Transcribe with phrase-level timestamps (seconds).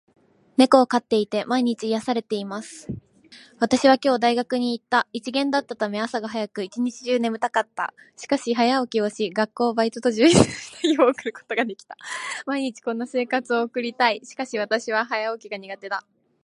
[3.59, 5.07] 私は今日大学に行った。
[5.13, 7.93] 一限だったため、朝が早く、一日中眠たかった。
[8.17, 11.95] しかし、早起きをし、学校、バイトと充実した日を送ることができた。
[12.47, 14.21] 毎日こんな生活を送りたい。
[14.25, 16.03] しかし私は早起きが苦手だ。